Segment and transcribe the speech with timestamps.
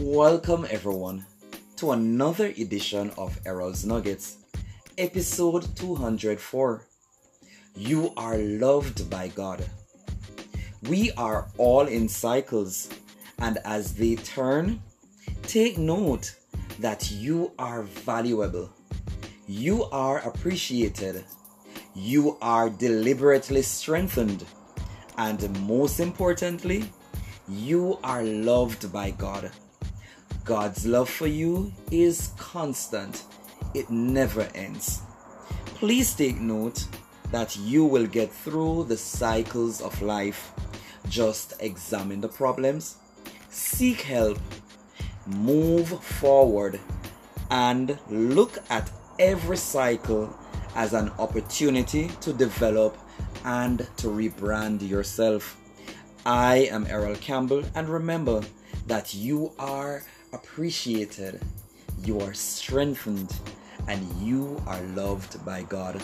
[0.00, 1.24] Welcome, everyone,
[1.76, 4.38] to another edition of Errol's Nuggets,
[4.98, 6.84] episode 204.
[7.76, 9.64] You are loved by God.
[10.88, 12.88] We are all in cycles,
[13.38, 14.82] and as they turn,
[15.42, 16.34] take note
[16.80, 18.70] that you are valuable,
[19.46, 21.22] you are appreciated,
[21.94, 24.44] you are deliberately strengthened,
[25.16, 26.90] and most importantly,
[27.48, 29.52] you are loved by God.
[30.44, 33.24] God's love for you is constant,
[33.72, 35.00] it never ends.
[35.64, 36.86] Please take note
[37.32, 40.52] that you will get through the cycles of life.
[41.08, 42.96] Just examine the problems,
[43.48, 44.38] seek help,
[45.26, 46.78] move forward,
[47.50, 50.38] and look at every cycle
[50.74, 52.98] as an opportunity to develop
[53.44, 55.58] and to rebrand yourself.
[56.26, 58.42] I am Errol Campbell, and remember
[58.86, 60.02] that you are
[60.34, 61.40] appreciated,
[62.04, 63.32] you are strengthened,
[63.88, 66.00] and you are loved by God.